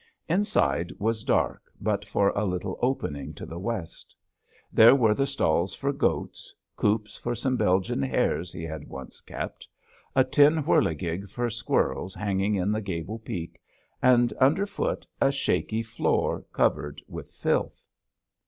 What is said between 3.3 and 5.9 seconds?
to the west. There were the stalls